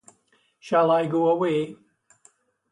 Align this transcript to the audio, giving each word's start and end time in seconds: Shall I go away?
Shall 0.59 0.89
I 0.89 1.05
go 1.05 1.29
away? 1.29 1.75